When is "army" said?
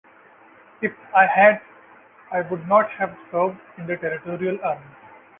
4.63-4.87